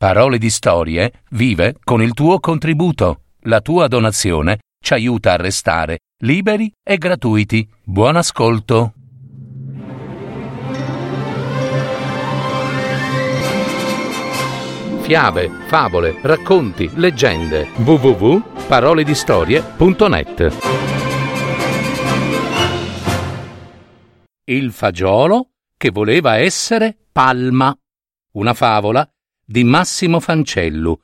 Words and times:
Parole 0.00 0.38
di 0.38 0.48
Storie 0.48 1.24
vive 1.32 1.76
con 1.84 2.00
il 2.00 2.14
tuo 2.14 2.40
contributo. 2.40 3.24
La 3.40 3.60
tua 3.60 3.86
donazione 3.86 4.60
ci 4.82 4.94
aiuta 4.94 5.32
a 5.32 5.36
restare 5.36 5.98
liberi 6.22 6.72
e 6.82 6.96
gratuiti. 6.96 7.68
Buon 7.84 8.16
ascolto. 8.16 8.94
Fiabe, 15.02 15.50
favole, 15.66 16.18
racconti, 16.22 16.90
leggende. 16.94 17.68
www.paroledistorie.net 17.76 20.56
Il 24.44 24.72
fagiolo 24.72 25.50
che 25.76 25.90
voleva 25.90 26.38
essere 26.38 26.96
palma. 27.12 27.76
Una 28.32 28.54
favola 28.54 29.06
di 29.50 29.64
Massimo 29.64 30.20
Fancellu, 30.20 30.96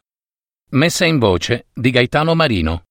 messa 0.70 1.04
in 1.04 1.18
voce 1.18 1.66
di 1.74 1.90
Gaetano 1.90 2.36
Marino. 2.36 2.84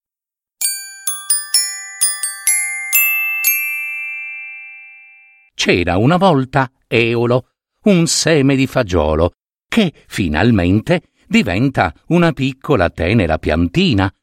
C'era 5.53 5.95
una 5.95 6.17
volta 6.17 6.69
Eolo, 6.85 7.51
un 7.83 8.05
seme 8.05 8.57
di 8.57 8.67
fagiolo, 8.67 9.35
che 9.65 9.93
finalmente 10.07 11.11
diventa 11.25 11.93
una 12.07 12.33
piccola 12.33 12.89
tenera 12.89 13.37
piantina. 13.37 14.13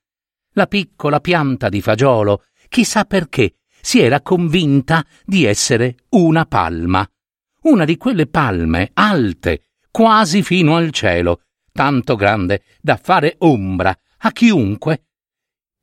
La 0.52 0.66
piccola 0.66 1.19
pianta 1.20 1.70
di 1.70 1.80
fagiolo, 1.80 2.44
chissà 2.69 3.06
perché, 3.06 3.55
si 3.80 4.02
era 4.02 4.20
convinta 4.20 5.02
di 5.24 5.46
essere 5.46 5.96
una 6.10 6.44
palma, 6.44 7.10
una 7.62 7.86
di 7.86 7.96
quelle 7.96 8.27
palme 8.27 8.91
alte, 8.92 9.71
quasi 9.92 10.42
fino 10.42 10.74
al 10.74 10.91
cielo, 10.91 11.42
tanto 11.70 12.16
grande 12.16 12.64
da 12.80 12.96
fare 12.96 13.37
ombra 13.38 13.96
a 14.19 14.33
chiunque. 14.33 15.05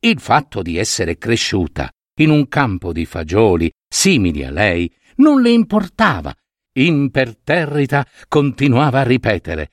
Il 0.02 0.20
fatto 0.20 0.62
di 0.62 0.78
essere 0.78 1.18
cresciuta 1.18 1.90
in 2.20 2.32
un 2.32 2.50
campo 2.50 2.92
di 2.92 3.06
fagioli 3.06 3.72
simili 3.88 4.44
a 4.44 4.52
lei 4.52 4.94
non 5.18 5.42
le 5.42 5.52
importava. 5.52 6.36
Imperterrita 6.74 8.06
continuava 8.28 9.00
a 9.00 9.04
ripetere 9.04 9.72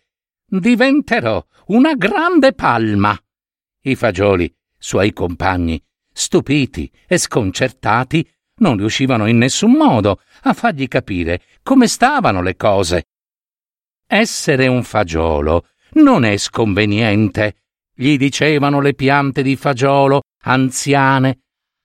Diventerò 0.49 1.45
una 1.67 1.95
grande 1.95 2.53
palma. 2.53 3.19
I 3.83 3.95
fagioli, 3.97 4.53
suoi 4.79 5.13
compagni, 5.13 5.83
stupiti 6.13 6.91
e 7.07 7.19
sconcertati, 7.19 8.29
non 8.59 8.77
riuscivano 8.77 9.27
in 9.27 9.39
nessun 9.39 9.73
modo 9.73 10.21
a 10.43 10.53
fargli 10.53 10.87
capire 10.87 11.43
come 11.65 11.89
stavano 11.89 12.43
le 12.43 12.55
cose. 12.55 13.09
Essere 14.09 14.69
un 14.69 14.85
fagiolo 14.85 15.67
non 15.95 16.25
è 16.25 16.37
sconveniente, 16.37 17.57
gli 17.93 18.17
dicevano 18.17 18.81
le 18.81 18.95
piante 18.95 19.43
di 19.43 19.57
fagiolo 19.57 20.23
anziane. 20.45 21.41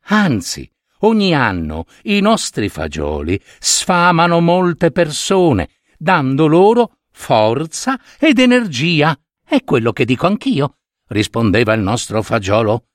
Anzi, 0.06 0.70
ogni 1.00 1.34
anno 1.34 1.86
i 2.04 2.20
nostri 2.20 2.70
fagioli 2.70 3.42
sfamano 3.60 4.40
molte 4.40 4.92
persone, 4.92 5.70
dando 5.98 6.46
loro 6.46 6.98
forza 7.12 8.00
ed 8.20 8.38
energia. 8.38 9.18
È 9.44 9.64
quello 9.64 9.92
che 9.92 10.06
dico 10.06 10.28
anch'io, 10.28 10.78
rispondeva 11.08 11.74
il 11.74 11.82
nostro 11.82 12.22
fagiolo. 12.22 12.86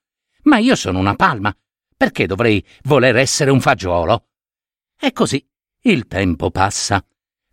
Ma 0.43 0.57
io 0.59 0.75
sono 0.75 0.99
una 0.99 1.15
palma. 1.15 1.53
Perché 1.97 2.27
dovrei 2.27 2.65
voler 2.83 3.17
essere 3.17 3.51
un 3.51 3.59
fagiolo? 3.59 4.27
E 4.97 5.11
così 5.11 5.45
il 5.81 6.07
tempo 6.07 6.49
passa, 6.49 7.03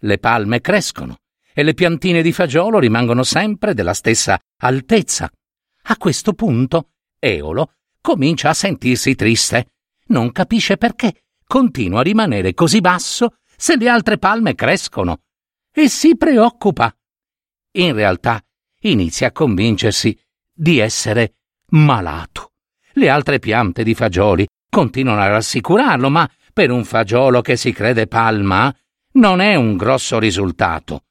le 0.01 0.19
palme 0.19 0.61
crescono 0.61 1.17
e 1.55 1.63
le 1.63 1.73
piantine 1.73 2.21
di 2.21 2.33
fagiolo 2.33 2.81
rimangono 2.81 3.23
sempre 3.23 3.73
della 3.73 3.95
stessa 3.95 4.39
altezza. 4.61 5.31
A 5.85 5.97
questo 5.97 6.33
punto 6.33 6.91
Eolo 7.19 7.75
comincia 8.01 8.51
a 8.51 8.55
sentirsi 8.55 9.15
triste. 9.15 9.69
Non 10.07 10.33
capisce 10.33 10.77
perché 10.77 11.23
continua 11.47 12.01
a 12.01 12.03
rimanere 12.03 12.53
così 12.53 12.81
basso 12.81 13.37
se 13.57 13.77
le 13.77 13.89
altre 13.89 14.19
palme 14.19 14.55
crescono 14.55 15.21
e 15.73 15.89
si 15.89 16.17
preoccupa. 16.17 16.95
In 17.77 17.95
realtà 17.95 18.43
inizia 18.81 19.29
a 19.29 19.33
convincersi 19.33 20.19
di 20.53 20.79
essere 20.79 21.37
malato. 21.69 22.53
Le 22.93 23.09
altre 23.09 23.39
piante 23.39 23.83
di 23.83 23.95
fagioli 23.95 24.47
continuano 24.69 25.21
a 25.21 25.29
rassicurarlo, 25.29 26.11
ma 26.11 26.29
per 26.53 26.71
un 26.71 26.85
fagiolo 26.85 27.41
che 27.41 27.57
si 27.57 27.73
crede 27.73 28.07
palma 28.07 28.75
non 29.13 29.41
è 29.41 29.55
un 29.55 29.77
grosso 29.77 30.19
risultato. 30.19 31.05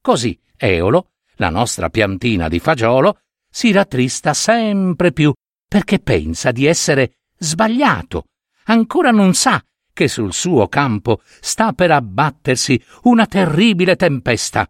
Così 0.00 0.38
Eolo, 0.56 1.12
la 1.36 1.50
nostra 1.50 1.90
piantina 1.90 2.48
di 2.48 2.58
fagiolo, 2.58 3.20
si 3.50 3.72
rattrista 3.72 4.34
sempre 4.34 5.12
più 5.12 5.32
perché 5.66 5.98
pensa 5.98 6.52
di 6.52 6.66
essere 6.66 7.18
sbagliato. 7.38 8.24
Ancora 8.64 9.10
non 9.10 9.34
sa 9.34 9.62
che 9.92 10.08
sul 10.08 10.32
suo 10.32 10.68
campo 10.68 11.20
sta 11.40 11.72
per 11.72 11.90
abbattersi 11.90 12.82
una 13.02 13.26
terribile 13.26 13.96
tempesta. 13.96 14.68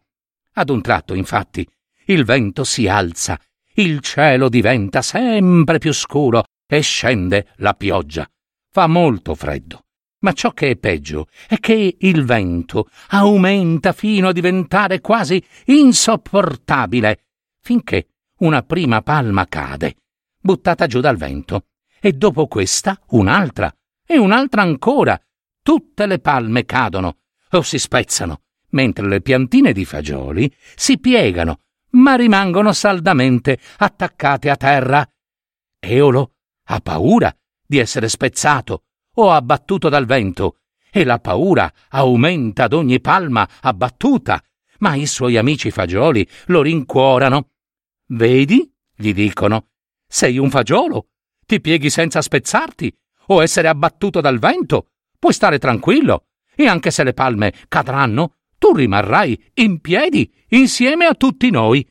Ad 0.55 0.71
un 0.71 0.81
tratto, 0.81 1.15
infatti, 1.15 1.67
il 2.07 2.25
vento 2.25 2.65
si 2.65 2.89
alza, 2.89 3.39
il 3.75 4.01
cielo 4.01 4.49
diventa 4.49 5.03
sempre 5.03 5.79
più 5.79 5.93
scuro 5.93 6.45
e 6.67 6.81
scende 6.81 7.49
la 7.57 7.75
pioggia. 7.75 8.29
Fa 8.71 8.87
molto 8.87 9.35
freddo. 9.35 9.85
Ma 10.21 10.33
ciò 10.33 10.53
che 10.53 10.71
è 10.71 10.77
peggio 10.77 11.29
è 11.49 11.59
che 11.59 11.97
il 11.99 12.25
vento 12.25 12.89
aumenta 13.09 13.93
fino 13.93 14.29
a 14.29 14.33
diventare 14.33 15.01
quasi 15.01 15.43
insopportabile, 15.67 17.25
finché 17.61 18.09
una 18.39 18.63
prima 18.63 19.01
palma 19.03 19.47
cade, 19.47 19.97
buttata 20.39 20.87
giù 20.87 21.01
dal 21.01 21.17
vento, 21.17 21.67
e 22.01 22.13
dopo 22.13 22.47
questa 22.49 23.01
un'altra, 23.09 23.75
e 24.07 24.19
un'altra 24.19 24.63
ancora. 24.63 25.21
Tutte 25.63 26.07
le 26.07 26.19
palme 26.19 26.65
cadono 26.65 27.19
o 27.51 27.63
si 27.63 27.79
spezzano, 27.79 28.43
mentre 28.71 29.07
le 29.07 29.21
piantine 29.21 29.73
di 29.73 29.85
fagioli 29.85 30.53
si 30.75 30.99
piegano, 30.99 31.61
ma 31.93 32.15
rimangono 32.15 32.73
saldamente 32.73 33.59
attaccate 33.79 34.51
a 34.51 34.57
terra. 34.57 35.07
Eolo 35.79 36.35
ha 36.65 36.81
paura 36.81 37.35
di 37.67 37.79
essere 37.79 38.09
spezzato 38.09 38.85
o 39.21 39.33
abbattuto 39.33 39.89
dal 39.89 40.07
vento, 40.07 40.59
e 40.91 41.05
la 41.05 41.19
paura 41.19 41.73
aumenta 41.91 42.65
ad 42.65 42.73
ogni 42.73 43.01
palma 43.01 43.49
abbattuta, 43.61 44.43
ma 44.79 44.95
i 44.95 45.07
suoi 45.07 45.37
amici 45.37 45.71
fagioli 45.71 46.27
lo 46.47 46.63
rincuorano. 46.63 47.51
Vedi, 48.09 48.73
gli 48.95 49.13
dicono, 49.13 49.69
sei 50.07 50.39
un 50.39 50.51
fagiolo, 50.51 51.09
ti 51.47 51.61
pieghi 51.61 51.91
senza 51.91 52.21
spezzarti 52.23 52.93
o 53.27 53.43
essere 53.43 53.69
abbattuto 53.69 54.21
dal 54.21 54.39
vento, 54.39 54.91
puoi 55.19 55.33
stare 55.33 55.59
tranquillo, 55.59 56.27
e 56.55 56.67
anche 56.67 56.91
se 56.91 57.05
le 57.05 57.13
palme 57.13 57.55
cadranno, 57.69 58.37
tu 58.59 58.75
rimarrai 58.75 59.51
in 59.55 59.81
piedi 59.81 60.33
insieme 60.49 61.07
a 61.07 61.15
tutti 61.15 61.51
noi. 61.51 61.89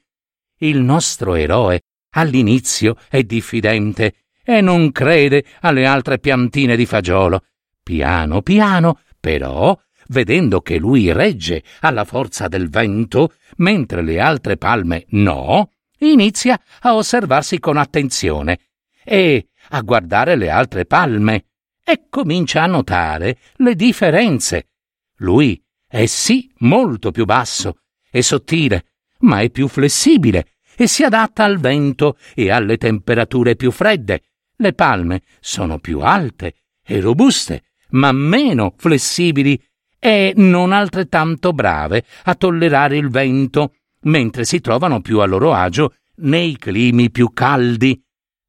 Il 0.58 0.80
nostro 0.82 1.36
eroe 1.36 1.82
all'inizio 2.12 2.98
è 3.08 3.24
diffidente 3.24 4.29
e 4.50 4.62
non 4.62 4.92
crede 4.92 5.46
alle 5.60 5.86
altre 5.86 6.18
piantine 6.18 6.76
di 6.76 6.88
fagiolo. 6.88 7.44
Piano 7.84 8.42
piano, 8.42 9.02
però, 9.20 9.80
vedendo 10.08 10.62
che 10.62 10.80
lui 10.80 11.14
regge 11.14 11.62
alla 11.82 12.04
forza 12.04 12.48
del 12.48 12.68
vento, 12.68 13.34
mentre 13.58 14.02
le 14.02 14.20
altre 14.20 14.58
palme 14.58 15.06
no, 15.10 15.70
inizia 16.00 16.60
a 16.82 16.96
osservarsi 16.96 17.60
con 17.60 17.78
attenzione 17.78 18.58
e 19.04 19.50
a 19.70 19.82
guardare 19.82 20.36
le 20.36 20.50
altre 20.50 20.88
palme 20.88 21.46
e 21.84 22.06
comincia 22.10 22.64
a 22.64 22.68
notare 22.68 23.38
le 23.58 23.76
differenze. 23.76 24.70
Lui 25.18 25.64
è 25.88 26.08
sì 26.08 26.52
molto 26.60 27.12
più 27.12 27.26
basso 27.26 27.82
e 28.10 28.24
sottile, 28.24 28.94
ma 29.20 29.42
è 29.42 29.52
più 29.52 29.68
flessibile 29.68 30.54
e 30.76 30.88
si 30.88 31.04
adatta 31.04 31.44
al 31.44 31.60
vento 31.60 32.18
e 32.34 32.50
alle 32.50 32.78
temperature 32.78 33.56
più 33.56 33.70
fredde 33.70 34.24
le 34.60 34.74
palme 34.74 35.22
sono 35.40 35.80
più 35.80 36.00
alte 36.00 36.56
e 36.86 37.00
robuste, 37.00 37.64
ma 37.92 38.12
meno 38.12 38.74
flessibili 38.78 39.62
e 39.98 40.34
non 40.36 40.72
altrettanto 40.72 41.52
brave 41.54 42.06
a 42.24 42.36
tollerare 42.36 42.98
il 42.98 43.10
vento, 43.10 43.74
mentre 44.02 44.46
si 44.46 44.62
trovano 44.62 45.02
più 45.02 45.20
a 45.20 45.26
loro 45.26 45.54
agio 45.54 45.96
nei 46.18 46.58
climi 46.58 47.10
più 47.10 47.32
caldi. 47.34 48.02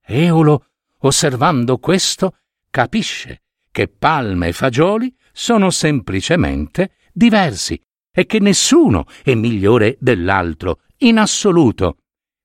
Eolo, 0.04 0.66
osservando 1.00 1.78
questo, 1.78 2.36
capisce 2.70 3.42
che 3.70 3.88
palme 3.88 4.48
e 4.48 4.52
fagioli 4.52 5.14
sono 5.32 5.70
semplicemente 5.70 6.92
diversi 7.12 7.80
e 8.12 8.26
che 8.26 8.40
nessuno 8.40 9.06
è 9.22 9.34
migliore 9.34 9.96
dell'altro 10.00 10.80
in 10.98 11.18
assoluto. 11.18 11.98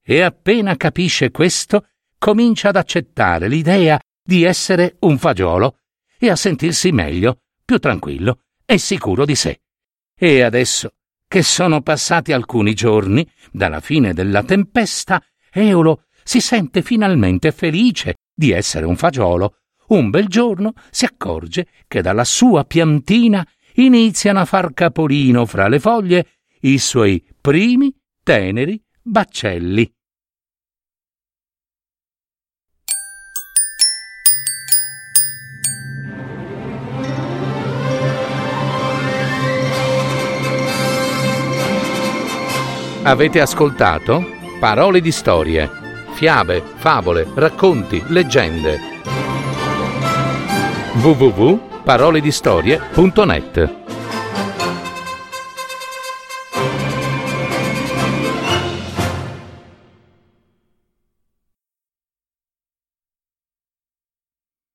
E 0.04 0.22
appena 0.22 0.78
capisce 0.78 1.32
questo, 1.32 1.88
comincia 2.25 2.69
ad 2.69 2.75
accettare 2.75 3.48
l'idea 3.48 4.00
di 4.19 4.42
essere 4.42 4.95
un 5.01 5.19
fagiolo 5.19 5.81
e 6.18 6.31
a 6.31 6.36
sentirsi 6.36 6.92
meglio, 6.92 7.42
più 7.63 7.77
tranquillo 7.77 8.39
e 8.66 8.80
sicuro 8.80 9.25
di 9.25 9.36
sé. 9.36 9.60
E 10.18 10.42
adesso 10.42 10.94
che 11.27 11.44
sono 11.44 11.83
passati 11.83 12.33
alcuni 12.33 12.74
giorni, 12.74 13.30
dalla 13.51 13.80
fine 13.80 14.16
della 14.16 14.42
tempesta, 14.42 15.24
Eolo 15.51 16.06
si 16.24 16.42
sente 16.42 16.81
finalmente 16.81 17.51
felice 17.51 18.16
di 18.33 18.50
essere 18.50 18.88
un 18.88 18.95
fagiolo. 18.95 19.57
Un 19.89 20.10
bel 20.10 20.25
giorno 20.25 20.74
si 20.89 21.06
accorge 21.06 21.68
che 21.88 22.01
dalla 22.01 22.24
sua 22.24 22.66
piantina 22.66 23.48
iniziano 23.75 24.39
a 24.39 24.45
far 24.45 24.74
capolino 24.74 25.45
fra 25.45 25.68
le 25.68 25.80
foglie 25.80 26.27
i 26.62 26.80
suoi 26.80 27.24
primi 27.39 27.95
teneri 28.24 28.83
baccelli. 29.00 29.94
Avete 43.07 43.40
ascoltato? 43.40 44.25
Parole 44.60 45.00
di 45.00 45.12
storie, 45.12 45.69
fiabe, 46.13 46.63
favole, 46.78 47.28
racconti, 47.36 48.04
leggende. 48.07 48.80
www.paroledistorie.net 50.94 53.85